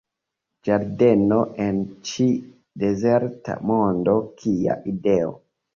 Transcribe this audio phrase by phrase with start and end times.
[0.69, 2.27] Ĝardeno en ĉi
[2.85, 5.35] dezerta mondo, kia ideo.